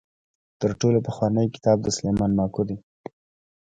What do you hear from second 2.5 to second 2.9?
دی.